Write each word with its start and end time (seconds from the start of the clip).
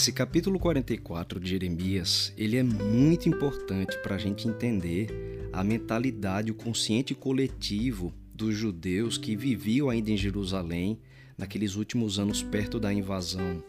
Esse 0.00 0.12
capítulo 0.12 0.58
44 0.58 1.38
de 1.38 1.50
Jeremias, 1.50 2.32
ele 2.34 2.56
é 2.56 2.62
muito 2.62 3.28
importante 3.28 3.98
para 3.98 4.14
a 4.14 4.18
gente 4.18 4.48
entender 4.48 5.50
a 5.52 5.62
mentalidade, 5.62 6.50
o 6.50 6.54
consciente 6.54 7.14
coletivo 7.14 8.10
dos 8.34 8.56
judeus 8.56 9.18
que 9.18 9.36
viviam 9.36 9.90
ainda 9.90 10.10
em 10.10 10.16
Jerusalém 10.16 10.98
naqueles 11.36 11.74
últimos 11.74 12.18
anos 12.18 12.42
perto 12.42 12.80
da 12.80 12.90
invasão 12.90 13.62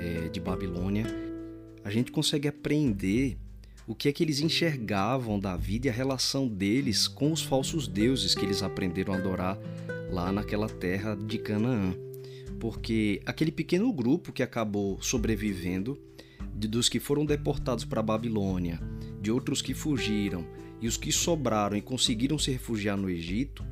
é, 0.00 0.28
de 0.28 0.40
Babilônia. 0.40 1.06
A 1.84 1.90
gente 1.90 2.10
consegue 2.10 2.48
aprender 2.48 3.38
o 3.86 3.94
que 3.94 4.08
é 4.08 4.12
que 4.12 4.24
eles 4.24 4.40
enxergavam 4.40 5.38
da 5.38 5.56
vida 5.56 5.86
e 5.86 5.90
a 5.90 5.92
relação 5.92 6.48
deles 6.48 7.06
com 7.06 7.30
os 7.30 7.40
falsos 7.40 7.86
deuses 7.86 8.34
que 8.34 8.44
eles 8.44 8.64
aprenderam 8.64 9.14
a 9.14 9.16
adorar 9.16 9.56
lá 10.10 10.32
naquela 10.32 10.68
terra 10.68 11.14
de 11.14 11.38
Canaã 11.38 11.94
porque 12.58 13.20
aquele 13.24 13.52
pequeno 13.52 13.92
grupo 13.92 14.32
que 14.32 14.42
acabou 14.42 15.00
sobrevivendo, 15.00 15.98
dos 16.54 16.88
que 16.88 16.98
foram 16.98 17.24
deportados 17.24 17.84
para 17.84 18.00
a 18.00 18.02
Babilônia, 18.02 18.80
de 19.20 19.30
outros 19.30 19.62
que 19.62 19.74
fugiram 19.74 20.44
e 20.80 20.88
os 20.88 20.96
que 20.96 21.12
sobraram 21.12 21.76
e 21.76 21.82
conseguiram 21.82 22.38
se 22.38 22.50
refugiar 22.50 22.96
no 22.96 23.08
Egito, 23.08 23.64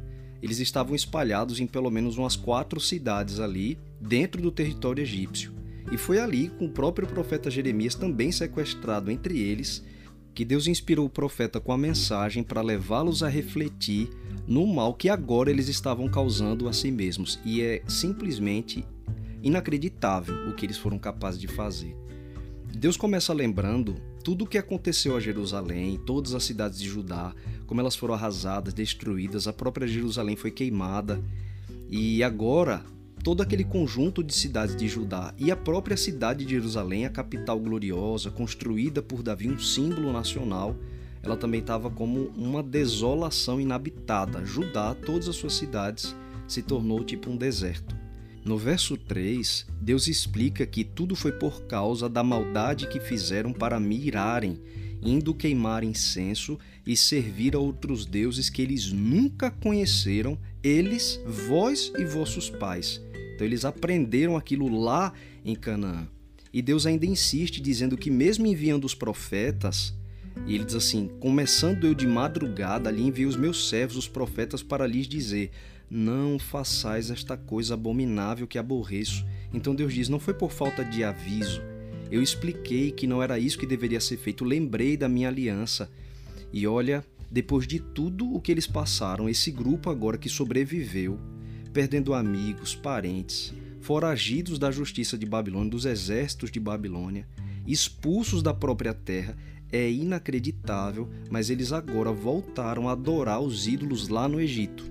eles 0.43 0.59
estavam 0.59 0.95
espalhados 0.95 1.61
em 1.61 1.67
pelo 1.67 1.91
menos 1.91 2.17
umas 2.17 2.37
quatro 2.37 2.81
cidades 2.81 3.41
ali, 3.41 3.79
dentro 4.01 4.41
do 4.41 4.51
território 4.51 5.03
egípcio. 5.03 5.53
E 5.91 5.97
foi 5.97 6.19
ali, 6.19 6.49
com 6.49 6.67
o 6.67 6.71
próprio 6.71 7.07
profeta 7.07 7.51
Jeremias 7.51 7.95
também 7.95 8.31
sequestrado 8.31 9.11
entre 9.11 9.39
eles, 9.39 9.85
que 10.37 10.45
Deus 10.45 10.67
inspirou 10.67 11.07
o 11.07 11.11
profeta 11.11 11.59
com 11.59 11.73
a 11.73 11.79
mensagem 11.79 12.43
para 12.43 12.61
levá-los 12.61 13.23
a 13.23 13.29
refletir 13.29 14.11
no 14.47 14.67
mal 14.67 14.93
que 14.93 15.09
agora 15.09 15.51
eles 15.51 15.67
estavam 15.67 16.11
causando 16.11 16.69
a 16.69 16.75
si 16.75 16.91
mesmos. 16.91 17.41
E 17.43 17.63
é 17.63 17.83
simplesmente 17.89 18.85
inacreditável 19.43 20.47
o 20.47 20.55
que 20.55 20.67
eles 20.67 20.77
foram 20.77 20.99
capazes 20.99 21.41
de 21.41 21.49
fazer. 21.49 21.97
Deus 22.71 22.99
começa 22.99 23.33
lembrando 23.33 23.95
tudo 24.23 24.45
o 24.45 24.47
que 24.47 24.59
aconteceu 24.59 25.17
a 25.17 25.21
Jerusalém, 25.21 25.99
todas 26.05 26.35
as 26.35 26.45
cidades 26.45 26.79
de 26.79 26.87
Judá, 26.87 27.35
como 27.67 27.81
elas 27.81 27.97
foram 27.97 28.13
arrasadas, 28.13 28.75
destruídas, 28.75 29.49
a 29.49 29.55
própria 29.55 29.89
Jerusalém 29.89 30.37
foi 30.37 30.51
queimada. 30.51 31.19
E 31.89 32.23
agora, 32.23 32.85
todo 33.27 33.43
aquele 33.43 33.65
conjunto 33.65 34.23
de 34.23 34.33
cidades 34.33 34.77
de 34.77 34.87
Judá 34.87 35.35
e 35.37 35.51
a 35.51 35.57
própria 35.57 35.97
cidade 35.97 36.45
de 36.45 36.53
Jerusalém, 36.53 37.07
a 37.07 37.11
capital 37.11 37.59
gloriosa, 37.59 38.31
construída 38.31 39.03
por 39.03 39.21
Davi, 39.21 39.49
um 39.49 39.59
símbolo 39.59 40.13
nacional, 40.13 40.77
ela 41.25 41.37
também 41.37 41.59
estava 41.59 41.91
como 41.91 42.33
uma 42.37 42.63
desolação 42.63 43.61
inabitada. 43.61 44.47
Judá, 44.47 44.95
todas 44.95 45.29
as 45.29 45.35
suas 45.35 45.55
cidades, 45.55 46.15
se 46.47 46.63
tornou 46.63 47.03
tipo 47.03 47.29
um 47.29 47.37
deserto. 47.37 47.97
No 48.45 48.57
verso 48.57 48.97
3, 48.97 49.67
Deus 49.81 50.07
explica 50.07 50.65
que 50.65 50.85
tudo 50.85 51.17
foi 51.17 51.33
por 51.33 51.63
causa 51.63 52.09
da 52.09 52.23
maldade 52.23 52.87
que 52.87 53.01
fizeram 53.01 53.53
para 53.53 53.81
mirarem, 53.81 54.61
indo 55.03 55.35
queimar 55.35 55.83
incenso 55.83 56.57
e 56.87 56.97
servir 56.97 57.57
a 57.57 57.59
outros 57.59 58.07
deuses 58.07 58.49
que 58.49 58.63
eles 58.63 58.93
nunca 58.93 59.51
conheceram, 59.51 60.39
eles, 60.63 61.21
vós 61.27 61.93
e 61.99 62.05
vossos 62.05 62.49
pais. 62.49 63.05
Então 63.37 63.47
eles 63.47 63.67
aprenderam 63.67 64.35
aquilo 64.35 64.67
lá 64.81 65.13
em 65.45 65.55
Canaã. 65.55 66.09
E 66.53 66.63
Deus 66.63 66.87
ainda 66.87 67.05
insiste 67.05 67.61
dizendo 67.61 67.95
que 67.95 68.11
mesmo 68.11 68.47
enviando 68.47 68.87
os 68.87 68.95
profetas, 68.95 69.95
e 70.47 70.55
ele 70.55 70.65
diz 70.65 70.75
assim: 70.75 71.11
Começando 71.21 71.87
eu 71.87 71.95
de 71.95 72.07
madrugada, 72.07 72.89
ali 72.89 73.03
enviei 73.03 73.27
os 73.27 73.37
meus 73.37 73.69
servos, 73.69 73.99
os 73.99 74.09
profetas, 74.09 74.63
para 74.63 74.87
lhes 74.87 75.07
dizer: 75.07 75.51
Não 75.91 76.39
façais 76.39 77.11
esta 77.11 77.37
coisa 77.37 77.75
abominável 77.75 78.47
que 78.47 78.59
aborreço. 78.59 79.27
Então 79.53 79.75
Deus 79.75 79.93
diz: 79.93 80.09
Não 80.09 80.19
foi 80.19 80.33
por 80.33 80.51
falta 80.51 80.83
de 80.83 81.05
aviso. 81.05 81.61
Eu 82.11 82.23
expliquei 82.23 82.91
que 82.91 83.07
não 83.07 83.23
era 83.23 83.39
isso 83.39 83.59
que 83.59 83.67
deveria 83.67 84.01
ser 84.01 84.17
feito. 84.17 84.47
Lembrei 84.47 84.97
da 84.97 85.11
minha 85.11 85.29
aliança. 85.29 85.91
E 86.51 86.67
olha, 86.67 87.05
depois 87.31 87.67
de 87.67 87.81
tudo 87.81 88.35
o 88.35 88.41
que 88.41 88.51
eles 88.51 88.67
passaram, 88.67 89.29
esse 89.29 89.51
grupo 89.51 89.91
agora 89.91 90.17
que 90.17 90.29
sobreviveu, 90.29 91.21
perdendo 91.77 92.15
amigos, 92.15 92.75
parentes, 92.75 93.53
foragidos 93.83 94.59
da 94.59 94.71
justiça 94.71 95.19
de 95.19 95.27
Babilônia, 95.27 95.71
dos 95.71 95.85
exércitos 95.85 96.51
de 96.51 96.59
Babilônia, 96.59 97.29
expulsos 97.67 98.43
da 98.43 98.55
própria 98.55 98.95
terra, 98.95 99.37
é 99.71 99.91
inacreditável, 99.91 101.07
mas 101.31 101.51
eles 101.51 101.73
agora 101.73 102.11
voltaram 102.11 102.89
a 102.89 102.93
adorar 102.93 103.43
os 103.43 103.67
ídolos 103.67 104.09
lá 104.09 104.27
no 104.27 104.41
Egito. 104.41 104.91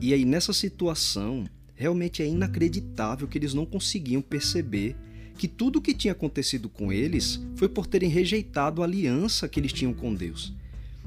E 0.00 0.14
aí, 0.14 0.24
nessa 0.24 0.54
situação, 0.54 1.44
realmente 1.74 2.22
é 2.22 2.26
inacreditável 2.26 3.28
que 3.28 3.36
eles 3.36 3.52
não 3.52 3.66
conseguiam 3.66 4.22
perceber 4.22 4.96
que 5.36 5.46
tudo 5.46 5.78
o 5.78 5.82
que 5.82 5.92
tinha 5.92 6.12
acontecido 6.12 6.70
com 6.70 6.90
eles 6.90 7.38
foi 7.54 7.68
por 7.68 7.86
terem 7.86 8.08
rejeitado 8.08 8.80
a 8.80 8.86
aliança 8.86 9.46
que 9.46 9.60
eles 9.60 9.74
tinham 9.74 9.92
com 9.92 10.14
Deus. 10.14 10.54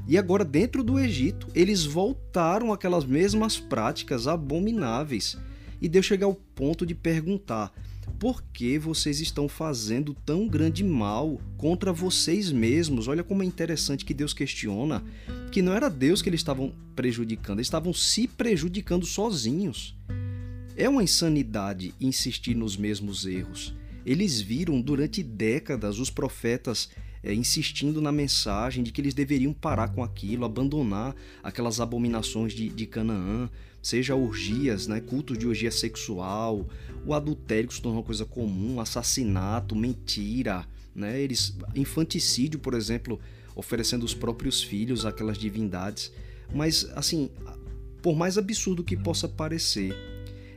E 0.07 0.17
agora, 0.17 0.45
dentro 0.45 0.83
do 0.83 0.97
Egito, 0.97 1.47
eles 1.53 1.83
voltaram 1.83 2.71
àquelas 2.71 3.05
mesmas 3.05 3.57
práticas 3.57 4.25
abomináveis. 4.25 5.37
E 5.81 5.89
Deus 5.89 6.05
chega 6.05 6.25
ao 6.25 6.33
ponto 6.33 6.85
de 6.85 6.95
perguntar: 6.95 7.73
por 8.17 8.41
que 8.41 8.79
vocês 8.79 9.19
estão 9.19 9.49
fazendo 9.49 10.15
tão 10.25 10.47
grande 10.47 10.83
mal 10.83 11.39
contra 11.57 11.91
vocês 11.91 12.51
mesmos? 12.51 13.07
Olha 13.07 13.23
como 13.23 13.43
é 13.43 13.45
interessante 13.45 14.05
que 14.05 14.13
Deus 14.13 14.33
questiona 14.33 15.03
que 15.51 15.61
não 15.61 15.73
era 15.73 15.89
Deus 15.89 16.21
que 16.21 16.29
eles 16.29 16.39
estavam 16.39 16.73
prejudicando, 16.95 17.59
eles 17.59 17.67
estavam 17.67 17.93
se 17.93 18.27
prejudicando 18.27 19.05
sozinhos. 19.05 19.95
É 20.75 20.87
uma 20.87 21.03
insanidade 21.03 21.93
insistir 21.99 22.55
nos 22.55 22.77
mesmos 22.77 23.25
erros. 23.25 23.73
Eles 24.05 24.39
viram 24.39 24.79
durante 24.79 25.21
décadas 25.21 25.99
os 25.99 26.09
profetas 26.09 26.89
é, 27.23 27.33
insistindo 27.33 28.01
na 28.01 28.11
mensagem 28.11 28.83
de 28.83 28.91
que 28.91 29.01
eles 29.01 29.13
deveriam 29.13 29.53
parar 29.53 29.89
com 29.89 30.03
aquilo, 30.03 30.45
abandonar 30.45 31.15
aquelas 31.43 31.79
abominações 31.79 32.53
de, 32.53 32.69
de 32.69 32.85
Canaã, 32.85 33.49
seja 33.81 34.15
orgias, 34.15 34.87
né, 34.87 34.99
cultos 34.99 35.37
de 35.37 35.47
orgia 35.47 35.71
sexual, 35.71 36.67
o 37.05 37.13
adultério 37.13 37.69
que 37.69 37.75
se 37.75 37.81
tornou 37.81 38.03
coisa 38.03 38.25
comum, 38.25 38.79
assassinato, 38.79 39.75
mentira, 39.75 40.67
né, 40.93 41.19
eles, 41.19 41.55
infanticídio, 41.75 42.59
por 42.59 42.73
exemplo, 42.73 43.19
oferecendo 43.55 44.03
os 44.03 44.13
próprios 44.13 44.61
filhos 44.61 45.05
àquelas 45.05 45.37
divindades. 45.37 46.11
Mas, 46.53 46.89
assim, 46.95 47.29
por 48.01 48.15
mais 48.15 48.37
absurdo 48.37 48.83
que 48.83 48.95
possa 48.95 49.27
parecer, 49.27 49.95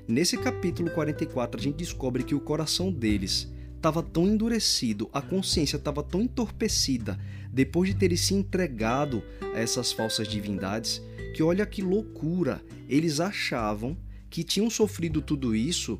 nesse 0.06 0.36
capítulo 0.36 0.90
44 0.90 1.60
a 1.60 1.62
gente 1.62 1.76
descobre 1.76 2.22
que 2.22 2.34
o 2.34 2.40
coração 2.40 2.92
deles 2.92 3.48
estava 3.80 4.02
tão 4.02 4.28
endurecido, 4.28 5.08
a 5.10 5.22
consciência 5.22 5.76
estava 5.76 6.02
tão 6.02 6.20
entorpecida 6.20 7.18
depois 7.50 7.88
de 7.88 7.96
terem 7.96 8.16
se 8.16 8.34
entregado 8.34 9.22
a 9.54 9.58
essas 9.58 9.90
falsas 9.90 10.28
divindades, 10.28 11.02
que 11.34 11.42
olha 11.42 11.64
que 11.64 11.80
loucura, 11.80 12.62
eles 12.88 13.20
achavam 13.20 13.96
que 14.28 14.44
tinham 14.44 14.68
sofrido 14.68 15.22
tudo 15.22 15.56
isso 15.56 15.98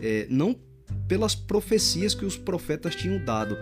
é, 0.00 0.26
não 0.30 0.56
pelas 1.08 1.34
profecias 1.34 2.14
que 2.14 2.24
os 2.24 2.36
profetas 2.36 2.94
tinham 2.94 3.22
dado, 3.22 3.58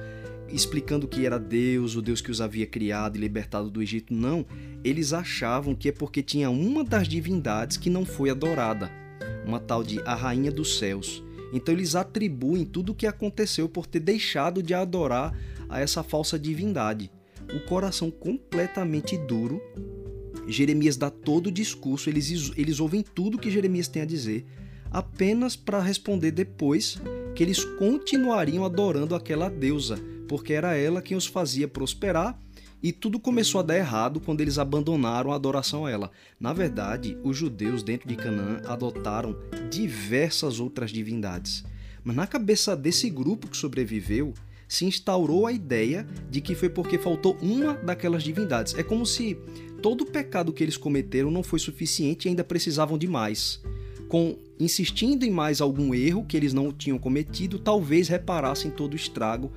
explicando 0.49 1.09
que 1.09 1.25
era 1.25 1.39
Deus, 1.39 1.97
o 1.97 2.03
Deus 2.03 2.21
que 2.21 2.31
os 2.31 2.41
havia 2.41 2.67
criado 2.67 3.17
e 3.17 3.21
libertado 3.21 3.71
do 3.71 3.83
Egito. 3.83 4.13
Não, 4.13 4.45
eles 4.85 5.13
achavam 5.13 5.75
que 5.75 5.89
é 5.89 5.93
porque 5.93 6.23
tinha 6.23 6.51
uma 6.51 6.85
das 6.85 7.09
divindades 7.09 7.79
que 7.79 7.89
não 7.89 8.05
foi 8.05 8.29
adorada, 8.31 8.91
uma 9.47 9.59
tal 9.59 9.83
de 9.83 9.99
a 10.03 10.15
Rainha 10.15 10.53
dos 10.53 10.79
Céus. 10.79 11.25
Então 11.53 11.75
eles 11.75 11.95
atribuem 11.95 12.65
tudo 12.65 12.93
o 12.93 12.95
que 12.95 13.07
aconteceu 13.07 13.69
por 13.69 13.87
ter 13.87 14.01
deixado 14.01 14.63
de 14.63 14.75
adorar 14.75 15.37
a 15.69 15.81
essa 15.81 16.03
falsa 16.03 16.39
divindade. 16.39 17.11
O 17.55 17.65
coração 17.67 18.11
completamente 18.11 19.17
duro. 19.17 19.61
Jeremias 20.49 20.97
dá 20.97 21.11
todo 21.11 21.49
o 21.49 21.53
discurso, 21.53 22.09
eles, 22.09 22.53
eles 22.57 22.79
ouvem 22.79 23.03
tudo 23.03 23.39
que 23.39 23.51
Jeremias 23.51 23.89
tem 23.89 24.03
a 24.03 24.07
dizer, 24.07 24.47
apenas 24.91 25.57
para 25.57 25.81
responder 25.81 26.31
depois 26.31 27.01
que 27.35 27.43
eles 27.43 27.65
continuariam 27.65 28.65
adorando 28.65 29.17
aquela 29.17 29.49
deusa, 29.49 29.99
porque 30.29 30.53
era 30.53 30.77
ela 30.77 31.03
quem 31.03 31.17
os 31.17 31.27
fazia 31.27 31.67
prosperar 31.67 32.41
e 32.87 32.93
tudo 32.93 33.19
começou 33.19 33.59
a 33.59 33.65
dar 33.65 33.77
errado 33.77 34.21
quando 34.21 34.43
eles 34.43 34.59
abandonaram 34.59 35.33
a 35.33 35.35
adoração 35.35 35.87
a 35.87 35.91
ela. 35.91 36.09
Na 36.39 36.53
verdade, 36.53 37.19
os 37.25 37.37
judeus 37.37 37.83
dentro 37.83 38.09
de 38.09 38.15
Canaã 38.15 38.63
adotaram 38.65 39.37
diversas 39.69 40.61
outras 40.61 40.93
divindades. 40.93 41.65
Mas 42.05 42.15
na 42.15 42.29
cabeça 42.29 42.77
desse 42.77 43.11
grupo 43.11 43.49
que 43.49 43.57
sobreviveu, 43.57 44.33
se 44.69 44.85
instaurou 44.85 45.49
a 45.49 45.53
ideia 45.53 46.07
de 46.31 46.41
que 46.41 46.55
foi 46.55 46.69
porque 46.69 46.97
faltou 46.97 47.37
uma 47.43 47.75
daquelas 47.75 48.23
divindades. 48.23 48.73
É 48.75 48.85
como 48.85 49.05
se 49.05 49.37
todo 49.83 50.03
o 50.03 50.07
pecado 50.07 50.53
que 50.53 50.63
eles 50.63 50.77
cometeram 50.77 51.29
não 51.29 51.43
foi 51.43 51.59
suficiente 51.59 52.27
e 52.27 52.29
ainda 52.29 52.45
precisavam 52.45 52.97
de 52.97 53.09
mais. 53.09 53.61
Com 54.07 54.39
insistindo 54.61 55.25
em 55.25 55.31
mais 55.33 55.61
algum 55.61 55.93
erro 55.93 56.25
que 56.25 56.37
eles 56.37 56.53
não 56.53 56.71
tinham 56.71 56.99
cometido, 56.99 57.59
talvez 57.59 58.07
reparassem 58.07 58.71
todo 58.71 58.93
o 58.93 58.97
estrago 58.97 59.51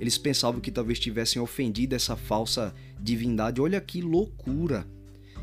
eles 0.00 0.18
pensavam 0.18 0.60
que 0.60 0.70
talvez 0.70 0.98
tivessem 0.98 1.40
ofendido 1.40 1.94
essa 1.94 2.16
falsa 2.16 2.74
divindade. 3.00 3.60
Olha 3.60 3.80
que 3.80 4.00
loucura! 4.00 4.86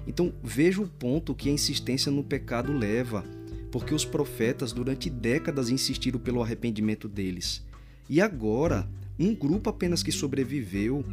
Então 0.08 0.34
veja 0.44 0.82
o 0.82 0.88
ponto 0.88 1.34
que 1.34 1.50
a 1.50 1.54
insistência 1.54 2.12
no 2.12 2.24
pecado 2.24 2.74
leva, 2.74 3.24
porque 3.72 3.94
os 3.94 4.06
profetas 4.06 4.72
durante 4.72 5.10
décadas 5.10 5.70
insistiram 5.70 6.20
pelo 6.20 6.42
arrependimento 6.42 7.08
deles. 7.08 7.64
E 8.10 8.22
agora, 8.22 8.88
um 9.18 9.34
grupo 9.34 9.70
apenas 9.70 10.04
que 10.04 10.12
sobreviveu 10.12 11.06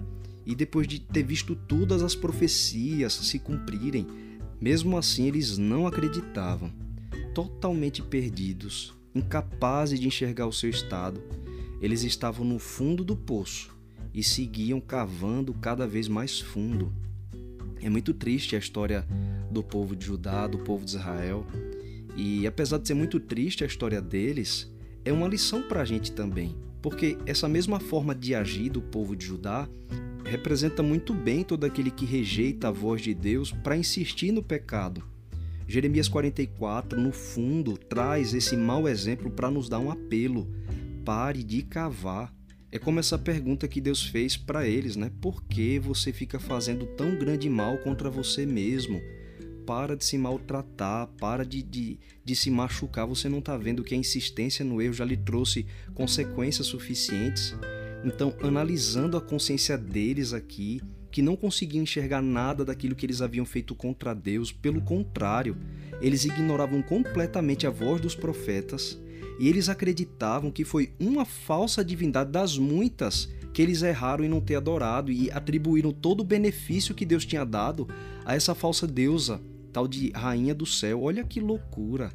e 0.45 0.55
depois 0.55 0.87
de 0.89 1.01
ter 1.01 1.23
visto 1.23 1.55
todas 1.55 2.03
as 2.03 2.15
profecias 2.15 3.13
se 3.13 3.39
cumprirem, 3.39 4.07
mesmo 4.61 4.99
assim 4.99 5.27
eles 5.27 5.57
não 5.57 5.87
acreditavam, 5.87 6.73
totalmente 7.35 8.03
perdidos, 8.03 8.93
incapazes 9.15 10.01
de 10.01 10.07
enxergar 10.07 10.47
o 10.47 10.53
seu 10.53 10.69
estado. 10.69 11.23
Eles 11.81 12.03
estavam 12.03 12.44
no 12.44 12.59
fundo 12.59 13.03
do 13.03 13.17
poço 13.17 13.75
e 14.12 14.23
seguiam 14.23 14.81
cavando 14.81 15.55
cada 15.55 15.87
vez 15.87 16.09
mais 16.09 16.41
fundo. 16.41 16.93
É 17.81 17.88
muito 17.88 18.12
triste 18.12 18.55
a 18.55 18.59
história 18.59 19.06
do 19.50 19.62
povo 19.62 19.97
de 19.97 20.06
Judá, 20.06 20.47
do 20.47 20.59
povo 20.59 20.85
de 20.85 20.93
Israel. 20.93 21.47
E 22.17 22.47
apesar 22.47 22.79
de 22.79 22.88
ser 22.88 22.94
muito 22.94 23.19
triste 23.19 23.65
a 23.65 23.67
história 23.67 24.03
deles, 24.03 24.71
é 25.05 25.12
uma 25.12 25.27
lição 25.27 25.62
para 25.62 25.81
a 25.81 25.85
gente 25.85 26.12
também, 26.12 26.55
porque 26.82 27.17
essa 27.25 27.49
mesma 27.49 27.81
forma 27.81 28.15
de 28.15 28.35
agir 28.35 28.69
do 28.69 28.82
povo 28.82 29.17
de 29.17 29.25
Judá 29.25 29.69
representa 30.25 30.82
muito 30.82 31.15
bem 31.15 31.43
todo 31.43 31.65
aquele 31.65 31.91
que 31.91 32.05
rejeita 32.05 32.69
a 32.69 32.71
voz 32.71 33.00
de 33.00 33.15
Deus 33.15 33.50
para 33.50 33.77
insistir 33.77 34.31
no 34.32 34.43
pecado. 34.43 35.03
Jeremias 35.67 36.09
44, 36.09 37.00
no 37.00 37.12
fundo, 37.12 37.79
traz 37.79 38.35
esse 38.35 38.56
mau 38.56 38.88
exemplo 38.88 39.31
para 39.31 39.50
nos 39.50 39.69
dar 39.69 39.79
um 39.79 39.91
apelo. 39.91 40.49
Pare 41.11 41.43
de 41.43 41.62
cavar. 41.62 42.33
É 42.71 42.79
como 42.79 43.01
essa 43.01 43.19
pergunta 43.19 43.67
que 43.67 43.81
Deus 43.81 44.01
fez 44.01 44.37
para 44.37 44.65
eles, 44.65 44.95
né? 44.95 45.11
Por 45.21 45.43
que 45.43 45.77
você 45.77 46.12
fica 46.12 46.39
fazendo 46.39 46.87
tão 46.87 47.19
grande 47.19 47.51
mal 47.51 47.79
contra 47.79 48.09
você 48.09 48.47
mesmo? 48.47 49.03
Para 49.67 49.97
de 49.97 50.05
se 50.05 50.17
maltratar, 50.17 51.09
para 51.19 51.45
de, 51.45 51.65
de, 51.65 51.99
de 52.25 52.37
se 52.37 52.49
machucar. 52.49 53.09
Você 53.09 53.29
não 53.29 53.41
está 53.41 53.57
vendo 53.57 53.83
que 53.83 53.93
a 53.93 53.99
insistência 53.99 54.65
no 54.65 54.81
erro 54.81 54.95
já 54.95 55.05
lhe 55.05 55.17
trouxe 55.17 55.67
consequências 55.95 56.69
suficientes? 56.69 57.56
Então, 58.05 58.33
analisando 58.41 59.17
a 59.17 59.21
consciência 59.21 59.77
deles 59.77 60.33
aqui, 60.33 60.81
que 61.11 61.23
não 61.23 61.35
conseguiam 61.35 61.83
enxergar 61.83 62.23
nada 62.23 62.65
daquilo 62.65 62.95
que 62.95 63.05
eles 63.05 63.21
haviam 63.21 63.45
feito 63.45 63.75
contra 63.75 64.15
Deus, 64.15 64.53
pelo 64.53 64.81
contrário, 64.81 65.56
eles 66.01 66.25
ignoravam 66.25 66.81
completamente 66.81 67.67
a 67.67 67.71
voz 67.71 68.01
dos 68.01 68.15
profetas 68.15 68.97
e 69.41 69.49
eles 69.49 69.71
acreditavam 69.71 70.51
que 70.51 70.67
foi 70.67 70.93
uma 71.01 71.25
falsa 71.25 71.83
divindade 71.83 72.31
das 72.31 72.59
muitas 72.59 73.27
que 73.55 73.63
eles 73.63 73.81
erraram 73.81 74.23
em 74.23 74.29
não 74.29 74.39
ter 74.39 74.55
adorado 74.55 75.11
e 75.11 75.31
atribuíram 75.31 75.93
todo 75.93 76.21
o 76.21 76.25
benefício 76.25 76.95
que 76.95 77.07
Deus 77.07 77.25
tinha 77.25 77.43
dado 77.43 77.89
a 78.23 78.35
essa 78.35 78.55
falsa 78.55 78.87
deusa, 78.87 79.41
tal 79.73 79.89
de 79.89 80.11
rainha 80.11 80.55
do 80.55 80.67
céu. 80.67 81.03
Olha 81.03 81.25
que 81.25 81.41
loucura! 81.41 82.13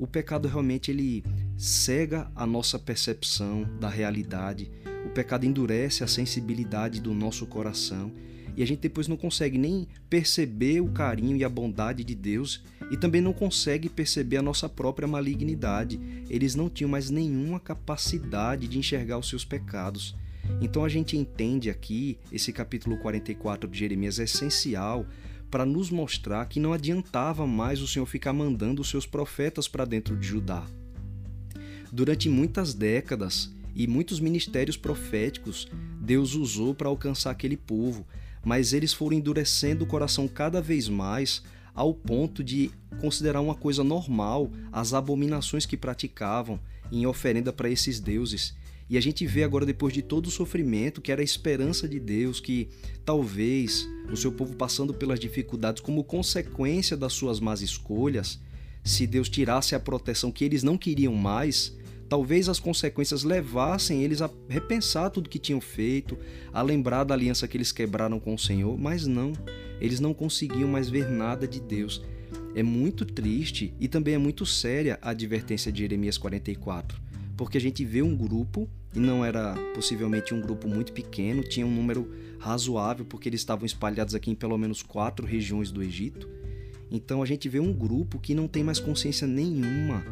O 0.00 0.06
pecado 0.08 0.48
realmente 0.48 0.90
ele 0.90 1.22
cega 1.56 2.28
a 2.34 2.44
nossa 2.44 2.76
percepção 2.76 3.64
da 3.78 3.88
realidade. 3.88 4.68
O 5.06 5.10
pecado 5.10 5.46
endurece 5.46 6.02
a 6.02 6.08
sensibilidade 6.08 7.00
do 7.00 7.14
nosso 7.14 7.46
coração 7.46 8.12
e 8.56 8.62
a 8.62 8.66
gente 8.66 8.80
depois 8.80 9.08
não 9.08 9.16
consegue 9.16 9.58
nem 9.58 9.86
perceber 10.08 10.80
o 10.80 10.88
carinho 10.88 11.36
e 11.36 11.44
a 11.44 11.48
bondade 11.48 12.04
de 12.04 12.14
Deus 12.14 12.62
e 12.90 12.96
também 12.96 13.20
não 13.20 13.32
consegue 13.32 13.88
perceber 13.88 14.36
a 14.36 14.42
nossa 14.42 14.68
própria 14.68 15.08
malignidade. 15.08 16.00
Eles 16.28 16.54
não 16.54 16.68
tinham 16.68 16.90
mais 16.90 17.10
nenhuma 17.10 17.58
capacidade 17.58 18.68
de 18.68 18.78
enxergar 18.78 19.18
os 19.18 19.28
seus 19.28 19.44
pecados. 19.44 20.14
Então 20.60 20.84
a 20.84 20.88
gente 20.88 21.16
entende 21.16 21.70
aqui, 21.70 22.18
esse 22.30 22.52
capítulo 22.52 22.98
44 22.98 23.68
de 23.68 23.78
Jeremias 23.78 24.18
é 24.18 24.24
essencial 24.24 25.06
para 25.50 25.64
nos 25.64 25.90
mostrar 25.90 26.46
que 26.46 26.60
não 26.60 26.72
adiantava 26.72 27.46
mais 27.46 27.80
o 27.80 27.86
Senhor 27.86 28.06
ficar 28.06 28.32
mandando 28.32 28.82
os 28.82 28.90
seus 28.90 29.06
profetas 29.06 29.68
para 29.68 29.84
dentro 29.84 30.16
de 30.16 30.26
Judá. 30.26 30.66
Durante 31.92 32.28
muitas 32.28 32.74
décadas 32.74 33.54
e 33.74 33.86
muitos 33.86 34.18
ministérios 34.18 34.76
proféticos, 34.76 35.68
Deus 36.00 36.34
usou 36.34 36.74
para 36.74 36.88
alcançar 36.88 37.30
aquele 37.30 37.56
povo, 37.56 38.06
mas 38.44 38.72
eles 38.72 38.92
foram 38.92 39.16
endurecendo 39.16 39.84
o 39.84 39.86
coração 39.86 40.28
cada 40.28 40.60
vez 40.60 40.88
mais 40.88 41.42
ao 41.74 41.92
ponto 41.92 42.44
de 42.44 42.70
considerar 43.00 43.40
uma 43.40 43.54
coisa 43.54 43.82
normal 43.82 44.50
as 44.70 44.94
abominações 44.94 45.66
que 45.66 45.76
praticavam 45.76 46.60
em 46.92 47.06
oferenda 47.06 47.52
para 47.52 47.68
esses 47.68 47.98
deuses. 47.98 48.54
E 48.88 48.98
a 48.98 49.00
gente 49.00 49.26
vê 49.26 49.42
agora, 49.42 49.64
depois 49.64 49.94
de 49.94 50.02
todo 50.02 50.26
o 50.26 50.30
sofrimento, 50.30 51.00
que 51.00 51.10
era 51.10 51.22
a 51.22 51.24
esperança 51.24 51.88
de 51.88 51.98
Deus, 51.98 52.38
que 52.38 52.68
talvez 53.04 53.88
o 54.12 54.16
seu 54.16 54.30
povo 54.30 54.54
passando 54.54 54.92
pelas 54.92 55.18
dificuldades 55.18 55.82
como 55.82 56.04
consequência 56.04 56.96
das 56.96 57.14
suas 57.14 57.40
más 57.40 57.62
escolhas, 57.62 58.38
se 58.84 59.06
Deus 59.06 59.30
tirasse 59.30 59.74
a 59.74 59.80
proteção 59.80 60.30
que 60.30 60.44
eles 60.44 60.62
não 60.62 60.76
queriam 60.76 61.14
mais, 61.14 61.74
talvez 62.08 62.48
as 62.48 62.58
consequências 62.58 63.24
levassem 63.24 64.02
eles 64.02 64.20
a 64.20 64.30
repensar 64.48 65.10
tudo 65.10 65.28
que 65.28 65.38
tinham 65.38 65.60
feito, 65.60 66.18
a 66.52 66.62
lembrar 66.62 67.04
da 67.04 67.14
aliança 67.14 67.48
que 67.48 67.56
eles 67.56 67.72
quebraram 67.72 68.20
com 68.20 68.34
o 68.34 68.38
Senhor, 68.38 68.78
mas 68.78 69.06
não, 69.06 69.32
eles 69.80 70.00
não 70.00 70.14
conseguiam 70.14 70.68
mais 70.68 70.88
ver 70.88 71.08
nada 71.08 71.46
de 71.46 71.60
Deus. 71.60 72.02
É 72.54 72.62
muito 72.62 73.04
triste 73.04 73.74
e 73.80 73.88
também 73.88 74.14
é 74.14 74.18
muito 74.18 74.46
séria 74.46 74.98
a 75.02 75.10
advertência 75.10 75.72
de 75.72 75.80
Jeremias 75.80 76.18
44, 76.18 77.00
porque 77.36 77.58
a 77.58 77.60
gente 77.60 77.84
vê 77.84 78.02
um 78.02 78.16
grupo, 78.16 78.68
e 78.94 79.00
não 79.00 79.24
era 79.24 79.54
possivelmente 79.74 80.32
um 80.32 80.40
grupo 80.40 80.68
muito 80.68 80.92
pequeno, 80.92 81.42
tinha 81.42 81.66
um 81.66 81.74
número 81.74 82.12
razoável, 82.38 83.04
porque 83.04 83.28
eles 83.28 83.40
estavam 83.40 83.66
espalhados 83.66 84.14
aqui 84.14 84.30
em 84.30 84.34
pelo 84.34 84.56
menos 84.56 84.82
quatro 84.82 85.26
regiões 85.26 85.72
do 85.72 85.82
Egito. 85.82 86.28
Então 86.90 87.22
a 87.22 87.26
gente 87.26 87.48
vê 87.48 87.58
um 87.58 87.72
grupo 87.72 88.20
que 88.20 88.34
não 88.34 88.46
tem 88.46 88.62
mais 88.62 88.78
consciência 88.78 89.26
nenhuma 89.26 90.04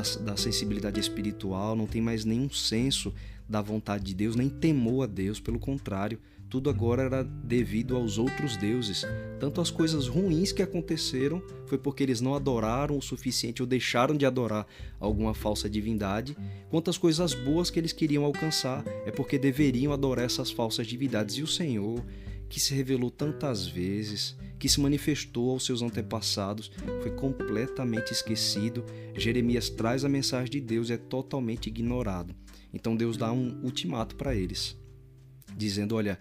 da, 0.00 0.32
da 0.32 0.36
sensibilidade 0.36 1.00
espiritual, 1.00 1.74
não 1.74 1.86
tem 1.86 2.00
mais 2.00 2.24
nenhum 2.24 2.50
senso 2.50 3.12
da 3.48 3.60
vontade 3.60 4.04
de 4.04 4.14
Deus, 4.14 4.36
nem 4.36 4.48
temor 4.48 5.04
a 5.04 5.06
Deus, 5.06 5.40
pelo 5.40 5.58
contrário, 5.58 6.18
tudo 6.50 6.70
agora 6.70 7.02
era 7.02 7.24
devido 7.24 7.94
aos 7.94 8.16
outros 8.16 8.56
deuses. 8.56 9.04
Tanto 9.38 9.60
as 9.60 9.70
coisas 9.70 10.06
ruins 10.06 10.50
que 10.50 10.62
aconteceram 10.62 11.42
foi 11.66 11.76
porque 11.76 12.02
eles 12.02 12.20
não 12.20 12.34
adoraram 12.34 12.96
o 12.96 13.02
suficiente 13.02 13.60
ou 13.60 13.68
deixaram 13.68 14.16
de 14.16 14.24
adorar 14.24 14.66
alguma 14.98 15.34
falsa 15.34 15.68
divindade, 15.68 16.36
quanto 16.70 16.88
as 16.88 16.96
coisas 16.96 17.34
boas 17.34 17.70
que 17.70 17.78
eles 17.78 17.92
queriam 17.92 18.24
alcançar 18.24 18.82
é 19.04 19.10
porque 19.10 19.38
deveriam 19.38 19.92
adorar 19.92 20.24
essas 20.24 20.50
falsas 20.50 20.86
divindades. 20.86 21.36
E 21.36 21.42
o 21.42 21.46
Senhor, 21.46 22.02
que 22.48 22.58
se 22.58 22.74
revelou 22.74 23.10
tantas 23.10 23.66
vezes, 23.66 24.36
que 24.58 24.68
se 24.68 24.80
manifestou 24.80 25.50
aos 25.50 25.64
seus 25.64 25.82
antepassados, 25.82 26.70
foi 27.02 27.10
completamente 27.12 28.12
esquecido. 28.12 28.84
Jeremias 29.14 29.68
traz 29.68 30.04
a 30.04 30.08
mensagem 30.08 30.50
de 30.50 30.60
Deus 30.60 30.90
e 30.90 30.94
é 30.94 30.96
totalmente 30.96 31.68
ignorado. 31.68 32.34
Então 32.72 32.96
Deus 32.96 33.16
dá 33.16 33.32
um 33.32 33.60
ultimato 33.62 34.16
para 34.16 34.34
eles, 34.34 34.76
dizendo: 35.56 35.94
Olha, 35.94 36.18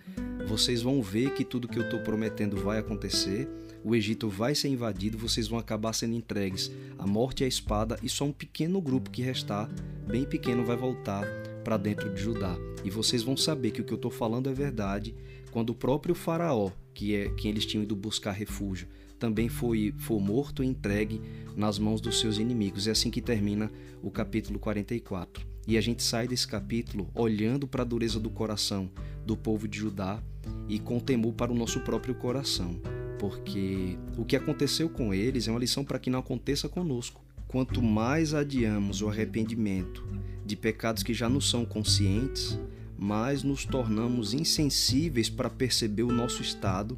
vocês 0.48 0.82
vão 0.82 1.02
ver 1.02 1.34
que 1.34 1.44
tudo 1.44 1.68
que 1.68 1.78
eu 1.78 1.84
estou 1.84 2.00
prometendo 2.00 2.58
vai 2.58 2.78
acontecer, 2.80 3.50
o 3.84 3.96
Egito 3.96 4.30
vai 4.30 4.56
ser 4.56 4.70
invadido, 4.70 5.18
vocês 5.18 5.48
vão 5.48 5.60
acabar 5.60 5.94
sendo 5.94 6.16
entregues 6.16 6.72
à 6.98 7.06
morte 7.06 7.42
e 7.42 7.46
à 7.46 7.48
espada, 7.48 7.98
e 8.02 8.10
só 8.10 8.26
um 8.26 8.32
pequeno 8.32 8.82
grupo 8.82 9.10
que 9.10 9.22
restar, 9.22 9.70
bem 10.08 10.26
pequeno, 10.26 10.66
vai 10.66 10.76
voltar 10.76 11.26
para 11.64 11.78
dentro 11.78 12.14
de 12.14 12.22
Judá. 12.22 12.56
E 12.84 12.90
vocês 12.90 13.24
vão 13.24 13.36
saber 13.36 13.72
que 13.72 13.82
o 13.82 13.84
que 13.84 13.92
eu 13.92 13.98
estou 13.98 14.12
falando 14.12 14.50
é 14.50 14.54
verdade 14.54 15.14
quando 15.58 15.72
o 15.72 15.76
próprio 15.76 16.14
Faraó, 16.14 16.70
que 16.94 17.16
é 17.16 17.30
quem 17.30 17.50
eles 17.50 17.66
tinham 17.66 17.82
ido 17.82 17.96
buscar 17.96 18.32
refúgio, 18.32 18.88
também 19.18 19.50
foi, 19.50 19.92
foi 19.98 20.20
morto 20.20 20.64
e 20.64 20.68
entregue 20.68 21.20
nas 21.56 21.80
mãos 21.80 22.00
dos 22.00 22.20
seus 22.20 22.38
inimigos. 22.38 22.88
É 22.88 22.92
assim 22.92 23.10
que 23.10 23.24
termina 23.24 23.72
o 24.04 24.12
capítulo 24.12 24.60
44. 24.60 25.44
E 25.68 25.76
a 25.76 25.82
gente 25.82 26.04
sai 26.04 26.28
desse 26.28 26.48
capítulo 26.48 27.10
olhando 27.16 27.68
para 27.68 27.82
a 27.82 27.86
dureza 27.86 28.20
do 28.20 28.30
coração 28.30 28.88
do 29.26 29.36
povo 29.36 29.68
de 29.68 29.80
Judá 29.80 30.22
e 30.70 30.78
com 30.78 31.00
temor 31.00 31.34
para 31.34 31.52
o 31.52 31.56
nosso 31.56 31.80
próprio 31.80 32.14
coração, 32.14 32.80
porque 33.18 33.98
o 34.16 34.24
que 34.24 34.36
aconteceu 34.36 34.88
com 34.88 35.12
eles 35.12 35.48
é 35.48 35.52
uma 35.52 35.60
lição 35.60 35.84
para 35.84 35.98
que 35.98 36.12
não 36.12 36.20
aconteça 36.20 36.70
conosco. 36.70 37.26
Quanto 37.48 37.82
mais 37.82 38.32
adiamos 38.32 39.02
o 39.02 39.10
arrependimento 39.10 40.06
de 40.46 40.56
pecados 40.56 41.02
que 41.02 41.16
já 41.16 41.28
não 41.28 41.42
são 41.42 41.66
conscientes, 41.66 42.60
mais 42.98 43.44
nos 43.44 43.66
tornamos 43.66 44.34
insensíveis 44.34 45.30
para 45.30 45.50
perceber 45.50 46.04
o 46.04 46.12
nosso 46.12 46.42
estado, 46.42 46.98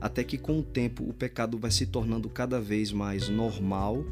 até 0.00 0.24
que 0.24 0.38
com 0.38 0.60
o 0.60 0.62
tempo 0.62 1.08
o 1.08 1.12
pecado 1.12 1.58
vai 1.58 1.70
se 1.70 1.86
tornando 1.86 2.28
cada 2.28 2.60
vez 2.60 2.92
mais 2.92 3.28
normal, 3.28 4.04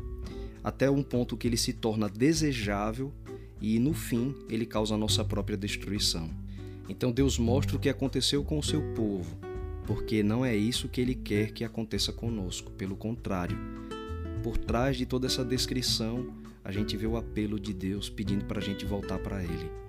até 0.62 0.90
um 0.90 1.02
ponto 1.02 1.36
que 1.36 1.46
ele 1.46 1.56
se 1.56 1.72
torna 1.72 2.08
desejável 2.08 3.12
e 3.60 3.78
no 3.78 3.94
fim 3.94 4.34
ele 4.48 4.66
causa 4.66 4.94
a 4.94 4.98
nossa 4.98 5.24
própria 5.24 5.56
destruição. 5.56 6.28
Então 6.88 7.10
Deus 7.10 7.38
mostra 7.38 7.76
o 7.76 7.80
que 7.80 7.88
aconteceu 7.88 8.44
com 8.44 8.58
o 8.58 8.62
seu 8.62 8.82
povo, 8.94 9.36
porque 9.86 10.22
não 10.22 10.44
é 10.44 10.54
isso 10.54 10.88
que 10.88 11.00
ele 11.00 11.14
quer 11.14 11.52
que 11.52 11.64
aconteça 11.64 12.12
conosco, 12.12 12.70
pelo 12.72 12.96
contrário. 12.96 13.58
Por 14.42 14.58
trás 14.58 14.96
de 14.96 15.06
toda 15.06 15.26
essa 15.26 15.44
descrição, 15.44 16.32
a 16.62 16.70
gente 16.70 16.96
vê 16.96 17.06
o 17.06 17.16
apelo 17.16 17.58
de 17.58 17.72
Deus 17.72 18.10
pedindo 18.10 18.44
para 18.44 18.58
a 18.58 18.62
gente 18.62 18.84
voltar 18.84 19.18
para 19.18 19.42
Ele. 19.42 19.85